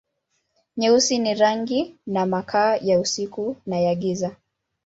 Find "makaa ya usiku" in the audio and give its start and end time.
2.25-3.57